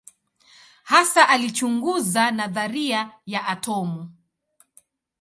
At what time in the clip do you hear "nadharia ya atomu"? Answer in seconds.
2.31-4.11